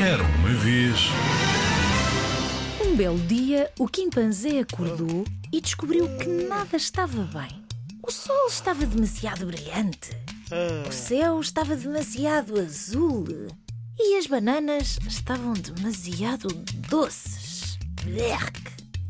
Era 0.00 0.22
uma 0.22 0.52
vez. 0.52 1.08
Um 2.84 2.94
belo 2.96 3.18
dia, 3.20 3.70
o 3.78 3.88
quimpanzé 3.88 4.60
acordou 4.60 5.24
e 5.50 5.60
descobriu 5.60 6.06
que 6.18 6.28
nada 6.28 6.76
estava 6.76 7.22
bem. 7.22 7.64
O 8.02 8.10
sol 8.10 8.46
estava 8.48 8.84
demasiado 8.84 9.46
brilhante, 9.46 10.10
o 10.86 10.92
céu 10.92 11.40
estava 11.40 11.74
demasiado 11.74 12.60
azul 12.60 13.26
e 13.98 14.16
as 14.16 14.26
bananas 14.26 14.98
estavam 15.08 15.54
demasiado 15.54 16.48
doces. 16.90 17.78
Blech. 18.04 18.52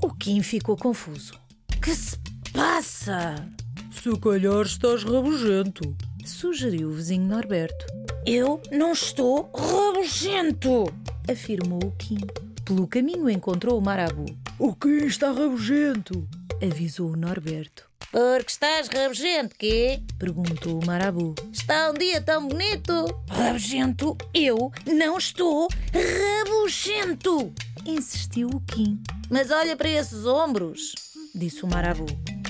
O 0.01 0.11
Kim 0.15 0.43
ficou 0.43 0.77
confuso. 0.77 1.35
Que 1.83 1.95
se 1.95 2.17
passa? 2.53 3.47
Se 3.91 4.17
calhar 4.19 4.63
estás 4.63 5.03
rabugento. 5.03 5.97
Sugeriu 6.25 6.91
o 6.91 6.93
vizinho 6.93 7.27
Norberto. 7.27 7.96
Eu 8.27 8.61
não 8.73 8.91
estou 8.91 9.49
rabugento, 9.55 10.93
afirmou 11.31 11.79
o 11.79 11.93
Kim. 11.93 12.19
Pelo 12.65 12.89
caminho 12.89 13.31
encontrou 13.31 13.79
o 13.79 13.81
Marabu. 13.81 14.27
O 14.59 14.75
que 14.75 14.89
está 14.89 15.31
rabugento? 15.31 16.27
Avisou 16.61 17.13
o 17.13 17.17
Norberto. 17.17 17.89
Porque 18.11 18.51
estás 18.51 18.89
rabugento, 18.89 19.55
quê? 19.57 20.03
Perguntou 20.19 20.83
o 20.83 20.85
Marabu. 20.85 21.37
Está 21.53 21.89
um 21.93 21.95
dia 21.95 22.21
tão 22.21 22.49
bonito. 22.49 23.05
Rabugento? 23.29 24.17
Eu 24.35 24.73
não 24.85 25.19
estou 25.19 25.69
rabugento! 25.95 27.53
Insistiu 27.85 28.49
o 28.49 28.61
Kim. 28.63 29.01
Mas 29.31 29.53
olha 29.53 29.77
para 29.77 29.89
esses 29.89 30.27
ombros, 30.27 30.95
disse 31.33 31.65
o 31.65 31.69
Marabu. 31.69 32.07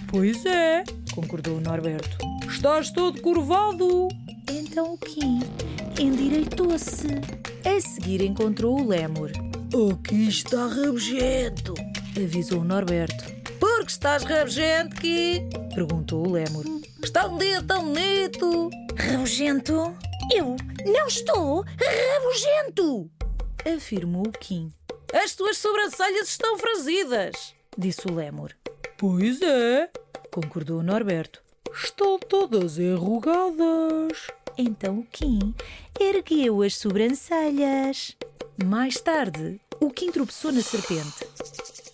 Pois 0.08 0.46
é, 0.46 0.84
concordou 1.14 1.58
o 1.58 1.60
Norberto. 1.60 2.16
Estás 2.48 2.90
todo 2.90 3.20
curvado. 3.20 4.08
Então 4.50 4.94
o 4.94 4.98
Kim 4.98 5.40
endireitou-se. 6.00 7.06
A 7.64 7.80
seguir 7.80 8.22
encontrou 8.22 8.80
o 8.80 8.88
Lémur. 8.88 9.30
Aqui 9.92 10.28
está 10.28 10.66
rabugento, 10.66 11.74
avisou 12.16 12.60
o 12.60 12.64
Norberto. 12.64 13.24
Porque 13.58 13.90
estás 13.90 14.22
rabugento, 14.22 14.96
que? 14.96 15.42
Perguntou 15.74 16.26
o 16.26 16.32
Lémur. 16.32 16.64
Está 17.02 17.26
um 17.26 17.38
dia 17.38 17.62
tão 17.62 17.84
bonito. 17.84 18.70
Rabugento? 18.96 19.96
Eu 20.32 20.56
não 20.84 21.06
estou 21.06 21.62
rabugento! 21.62 23.10
Afirmou 23.76 24.26
o 24.26 24.32
Kim. 24.32 24.72
As 25.12 25.34
tuas 25.34 25.58
sobrancelhas 25.58 26.28
estão 26.28 26.58
franzidas, 26.58 27.54
disse 27.76 28.08
o 28.08 28.14
Lémur. 28.14 28.50
Pois 28.98 29.40
é, 29.42 29.88
concordou 30.32 30.80
o 30.80 30.82
Norberto. 30.82 31.45
Estão 31.82 32.18
todas 32.18 32.78
enrugadas. 32.78 34.28
Então 34.56 35.00
o 35.00 35.06
Kim 35.12 35.54
ergueu 36.00 36.62
as 36.62 36.76
sobrancelhas. 36.76 38.16
Mais 38.64 38.98
tarde, 38.98 39.60
o 39.78 39.90
Kim 39.90 40.10
tropeçou 40.10 40.52
na 40.52 40.62
serpente. 40.62 41.26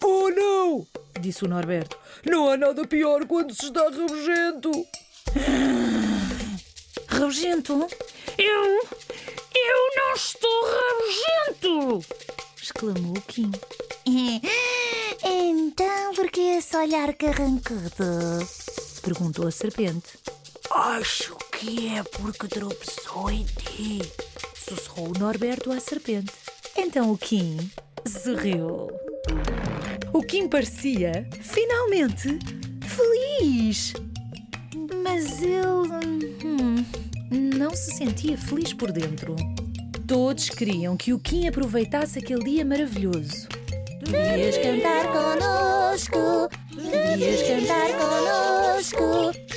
Oh 0.02 0.28
não! 0.30 0.86
disse 1.20 1.44
o 1.44 1.48
Norberto. 1.48 1.98
Não 2.24 2.48
há 2.48 2.56
nada 2.56 2.86
pior 2.86 3.26
quando 3.26 3.52
se 3.54 3.66
está 3.66 3.82
rabugento. 3.82 4.70
Rabugento? 7.08 7.86
Eu. 8.38 8.86
Eu 9.54 9.90
não 9.96 10.14
estou 10.14 10.64
rabugento! 10.64 12.06
exclamou 12.60 13.16
o 13.16 13.22
Kim. 13.22 13.50
Então, 15.24 16.14
por 16.14 16.28
que 16.30 16.40
esse 16.40 16.76
olhar 16.76 17.14
carrancudo? 17.14 18.44
Perguntou 19.02 19.46
a 19.46 19.50
serpente. 19.50 20.18
Acho 20.70 21.36
que 21.50 21.88
é 21.88 22.02
porque 22.02 22.48
tropeçou 22.48 23.30
em 23.30 23.44
ti, 23.44 24.00
sussurrou 24.54 25.08
o 25.08 25.18
Norberto 25.18 25.70
à 25.70 25.80
serpente. 25.80 26.32
Então 26.76 27.10
o 27.10 27.18
Kim 27.18 27.70
sorriu. 28.06 28.88
O 30.12 30.22
Kim 30.22 30.48
parecia, 30.48 31.28
finalmente, 31.42 32.38
feliz. 32.86 33.92
Mas 35.02 35.42
ele 35.42 36.36
hum, 36.44 36.84
não 37.30 37.74
se 37.74 37.96
sentia 37.96 38.38
feliz 38.38 38.72
por 38.72 38.92
dentro. 38.92 39.36
Todos 40.06 40.48
queriam 40.48 40.96
que 40.96 41.12
o 41.12 41.18
Kim 41.18 41.48
aproveitasse 41.48 42.18
aquele 42.18 42.44
dia 42.44 42.64
maravilhoso. 42.64 43.48
Devias 44.02 44.58
cantar 44.58 45.06
conosco, 45.12 46.48
devias 46.74 47.42
cantar 47.42 47.91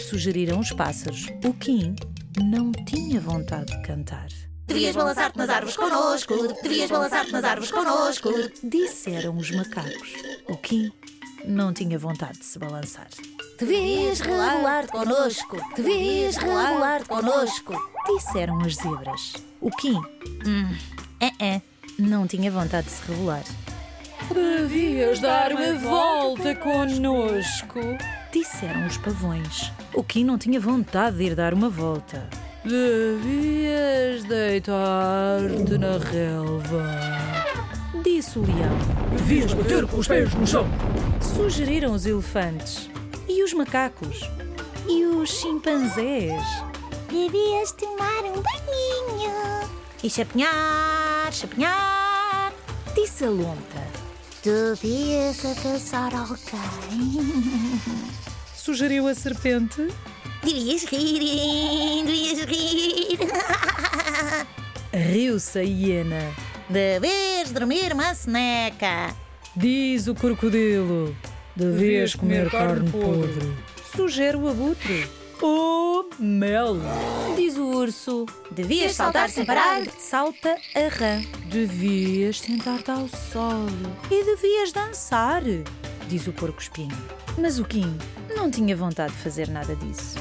sugeriram 0.05 0.59
os 0.59 0.71
pássaros. 0.71 1.27
O 1.43 1.53
Kim 1.53 1.95
não 2.41 2.71
tinha 2.71 3.19
vontade 3.19 3.75
de 3.75 3.81
cantar. 3.81 4.27
Devias 4.67 4.95
balançar-te 4.95 5.37
nas 5.37 5.49
árvores 5.49 5.77
conosco, 5.77 6.33
devias 6.63 6.89
balançar-te 6.89 7.31
nas 7.31 7.43
árvores 7.43 7.71
conosco, 7.71 8.29
disseram 8.63 9.37
os 9.37 9.51
macacos. 9.51 10.13
O 10.47 10.57
Kim 10.57 10.91
não 11.45 11.71
tinha 11.71 11.99
vontade 11.99 12.39
de 12.39 12.45
se 12.45 12.57
balançar. 12.57 13.07
Devias 13.59 14.19
regular-te 14.19 14.91
conosco, 14.91 15.57
devias 15.75 16.35
regular-te 16.35 17.07
conosco, 17.07 17.73
disseram 18.07 18.59
as 18.61 18.75
zebras. 18.75 19.33
O 19.61 19.69
Kim 19.71 19.95
hum, 19.95 20.75
é, 21.19 21.45
é, 21.45 21.61
não 21.97 22.27
tinha 22.27 22.51
vontade 22.51 22.87
de 22.87 22.93
se 22.93 23.11
regular. 23.11 23.43
Devias 24.33 25.19
dar 25.19 25.51
uma 25.51 25.73
volta 25.73 26.55
conosco, 26.55 27.79
disseram 28.35 28.85
os 28.85 28.97
pavões. 28.97 29.71
O 29.93 30.03
Kim 30.03 30.25
não 30.25 30.37
tinha 30.37 30.59
vontade 30.59 31.17
de 31.17 31.23
ir 31.23 31.35
dar 31.35 31.53
uma 31.53 31.69
volta. 31.69 32.27
Devias 32.65 34.25
deitar-te 34.25 35.77
na 35.77 35.97
relva, 35.97 36.85
disse 38.03 38.37
o 38.37 38.41
leão. 38.41 38.77
Devias 39.11 39.53
bater 39.53 39.87
com 39.87 39.97
os 39.97 40.07
pés 40.07 40.33
no 40.33 40.45
chão, 40.45 40.67
sugeriram 41.21 41.93
os 41.93 42.05
elefantes. 42.05 42.89
E 43.29 43.41
os 43.41 43.53
macacos? 43.53 44.29
E 44.89 45.05
os 45.05 45.29
chimpanzés? 45.29 46.43
Devias 47.09 47.71
tomar 47.71 48.23
um 48.25 48.41
banhinho 48.41 49.69
e 50.03 50.09
chapinhar, 50.09 51.31
chapinhar, 51.31 52.51
disse 52.93 53.23
a 53.23 53.29
lontra. 53.29 54.04
Devias 54.45 55.43
abraçar 55.43 56.13
alguém, 56.13 57.81
sugeriu 58.55 59.07
a 59.07 59.15
serpente. 59.15 59.87
Devias 60.43 60.83
rir, 60.83 62.05
devias 62.05 62.39
rir. 62.41 63.17
Riu-se 64.93 65.57
a 65.57 65.63
hiena. 65.63 66.31
Devias 66.69 67.51
dormir 67.51 67.91
uma 67.91 68.13
soneca. 68.13 69.15
Diz 69.55 70.05
o 70.07 70.13
crocodilo. 70.13 71.17
Devias 71.55 72.13
comer 72.13 72.51
carne 72.51 72.91
podre. 72.91 73.51
Sugere 73.95 74.37
o 74.37 74.47
abutre. 74.47 75.09
Oh, 75.41 76.05
mel! 76.17 76.77
Diz 77.35 77.57
o 77.57 77.65
urso. 77.65 78.25
Devias 78.51 78.95
saltar 78.95 79.29
sem 79.29 79.45
parar. 79.45 79.83
Salta 79.97 80.55
a 80.73 80.87
rã. 80.87 81.21
Devias 81.47 82.39
sentar-te 82.39 82.89
ao 82.89 83.07
sol. 83.09 83.65
E 84.09 84.23
devias 84.23 84.71
dançar. 84.71 85.43
Diz 86.07 86.27
o 86.27 86.33
porco-espinho. 86.33 86.97
Mas 87.37 87.59
o 87.59 87.65
Kim 87.65 87.97
não 88.35 88.49
tinha 88.49 88.75
vontade 88.75 89.13
de 89.13 89.19
fazer 89.19 89.49
nada 89.49 89.75
disso. 89.75 90.17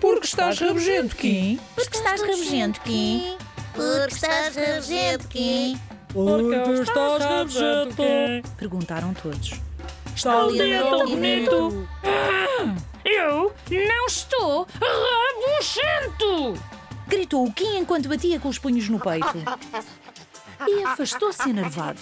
Porque 0.00 0.26
estás 0.26 0.58
rabugento, 0.58 1.16
Kim? 1.16 1.58
Porque 1.74 1.96
estás 1.96 2.20
rabugento, 2.20 2.80
Kim? 2.82 3.36
Porque 3.72 4.14
estás 4.14 4.54
rabugento, 4.54 5.28
Kim? 5.28 5.78
Porque 6.12 6.54
estás 6.82 7.24
rabugento, 7.24 7.96
Perguntaram 8.58 9.14
todos. 9.14 9.52
Está 10.14 10.46
dia 10.48 10.82
tão 10.82 11.08
bonito. 11.08 11.88
Eu 13.04 13.54
não 13.70 14.06
estou 14.06 14.66
rabugento! 14.80 16.60
Gritou 17.06 17.46
o 17.46 17.52
Kim 17.52 17.76
enquanto 17.78 18.08
batia 18.08 18.40
com 18.40 18.48
os 18.48 18.58
punhos 18.58 18.88
no 18.88 18.98
peito. 18.98 19.38
E 20.66 20.82
afastou-se 20.84 21.48
enervado. 21.48 22.00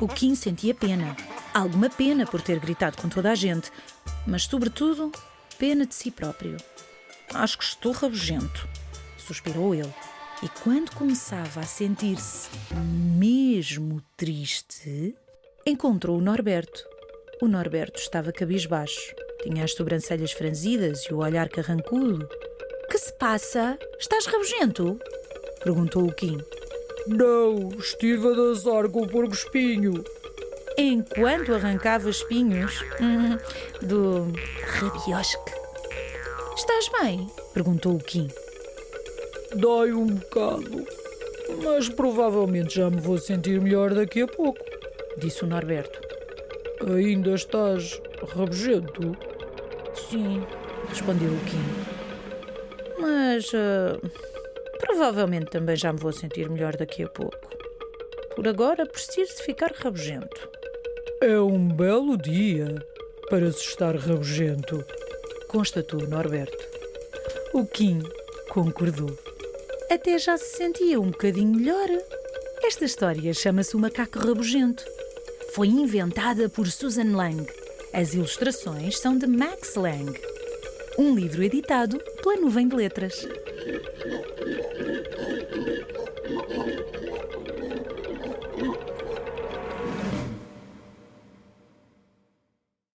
O 0.00 0.06
Kim 0.06 0.34
sentia 0.34 0.74
pena. 0.74 1.16
Alguma 1.54 1.88
pena 1.88 2.26
por 2.26 2.42
ter 2.42 2.60
gritado 2.60 2.98
com 2.98 3.08
toda 3.08 3.30
a 3.32 3.34
gente, 3.34 3.72
mas, 4.26 4.44
sobretudo, 4.44 5.10
pena 5.58 5.86
de 5.86 5.94
si 5.94 6.10
próprio. 6.10 6.56
Acho 7.32 7.58
que 7.58 7.64
estou 7.64 7.92
rabugento, 7.92 8.68
suspirou 9.16 9.74
ele. 9.74 9.92
E 10.42 10.48
quando 10.62 10.94
começava 10.94 11.60
a 11.60 11.64
sentir-se 11.64 12.48
mesmo 12.74 14.00
triste, 14.16 15.16
encontrou 15.66 16.18
o 16.18 16.20
Norberto. 16.20 16.84
O 17.42 17.48
Norberto 17.48 17.98
estava 17.98 18.30
cabisbaixo. 18.30 19.14
Tinha 19.42 19.64
as 19.64 19.72
sobrancelhas 19.72 20.32
franzidas 20.32 21.04
e 21.04 21.14
o 21.14 21.18
olhar 21.18 21.48
carrancudo. 21.48 22.28
Que 22.90 22.98
se 22.98 23.12
passa? 23.12 23.78
Estás 23.98 24.26
rabugento? 24.26 24.98
Perguntou 25.62 26.06
o 26.06 26.12
Kim. 26.12 26.38
Não, 27.06 27.70
estive 27.78 28.28
a 28.28 28.32
dançar 28.32 28.88
com 28.88 29.02
o 29.02 29.08
porco 29.08 29.34
espinho. 29.34 30.04
Enquanto 30.76 31.54
arrancava 31.54 32.08
espinhos 32.10 32.84
hum, 33.00 33.36
do 33.86 34.32
rabiosque. 34.64 35.52
Estás 36.56 36.88
bem? 37.00 37.26
Perguntou 37.52 37.94
o 37.96 37.98
Kim. 37.98 38.28
Dói 39.54 39.92
um 39.92 40.06
bocado. 40.06 40.86
Mas 41.62 41.88
provavelmente 41.88 42.76
já 42.76 42.90
me 42.90 43.00
vou 43.00 43.18
sentir 43.18 43.60
melhor 43.60 43.94
daqui 43.94 44.22
a 44.22 44.26
pouco, 44.26 44.60
disse 45.16 45.44
o 45.44 45.46
Norberto. 45.46 46.00
Ainda 46.94 47.34
estás 47.34 48.00
rabugento? 48.34 49.16
Sim, 49.98 50.42
respondeu 50.88 51.30
o 51.32 51.40
Kim. 51.44 51.88
Mas 53.00 53.52
uh, 53.52 54.00
provavelmente 54.78 55.50
também 55.50 55.76
já 55.76 55.92
me 55.92 55.98
vou 55.98 56.12
sentir 56.12 56.48
melhor 56.48 56.76
daqui 56.76 57.02
a 57.02 57.08
pouco. 57.08 57.36
Por 58.34 58.46
agora 58.46 58.86
preciso 58.86 59.36
de 59.36 59.42
ficar 59.42 59.72
rabugento. 59.72 60.48
É 61.20 61.38
um 61.40 61.68
belo 61.68 62.16
dia 62.16 62.74
para 63.28 63.50
se 63.52 63.64
estar 63.64 63.94
rabugento, 63.96 64.84
constatou 65.48 66.00
Norberto. 66.08 66.64
O 67.52 67.66
Kim 67.66 68.00
concordou. 68.48 69.18
Até 69.90 70.18
já 70.18 70.36
se 70.38 70.56
sentia 70.56 71.00
um 71.00 71.10
bocadinho 71.10 71.56
melhor. 71.56 71.88
Esta 72.62 72.84
história 72.84 73.34
chama-se 73.34 73.74
O 73.76 73.78
Macaco 73.78 74.18
Rabugento. 74.18 74.84
Foi 75.52 75.68
inventada 75.68 76.48
por 76.48 76.68
Susan 76.68 77.16
Lang. 77.16 77.46
As 77.92 78.14
ilustrações 78.14 78.98
são 78.98 79.16
de 79.16 79.26
Max 79.26 79.74
Lang. 79.74 80.12
Um 80.98 81.14
livro 81.14 81.42
editado 81.42 81.98
pela 82.22 82.36
Nuvem 82.36 82.68
de 82.68 82.76
Letras. 82.76 83.26